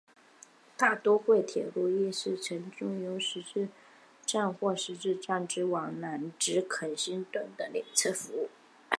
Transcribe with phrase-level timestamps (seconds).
[0.75, 3.69] 大都会铁路亦曾经提供由新十字
[4.25, 6.31] 站或新十字门站往返南
[6.67, 8.49] 肯辛顿站的列车服务。